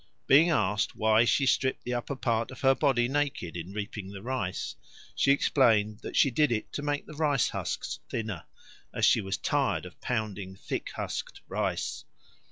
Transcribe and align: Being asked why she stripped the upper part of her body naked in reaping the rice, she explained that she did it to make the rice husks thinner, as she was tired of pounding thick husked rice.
Being 0.25 0.49
asked 0.49 0.95
why 0.95 1.25
she 1.25 1.45
stripped 1.45 1.83
the 1.83 1.93
upper 1.93 2.15
part 2.15 2.49
of 2.49 2.61
her 2.61 2.73
body 2.73 3.07
naked 3.07 3.55
in 3.55 3.71
reaping 3.71 4.09
the 4.09 4.23
rice, 4.23 4.75
she 5.13 5.29
explained 5.31 5.99
that 5.99 6.15
she 6.17 6.31
did 6.31 6.51
it 6.51 6.73
to 6.73 6.81
make 6.81 7.05
the 7.05 7.13
rice 7.13 7.49
husks 7.49 7.99
thinner, 8.09 8.45
as 8.91 9.05
she 9.05 9.21
was 9.21 9.37
tired 9.37 9.85
of 9.85 10.01
pounding 10.01 10.55
thick 10.55 10.89
husked 10.95 11.41
rice. 11.47 12.03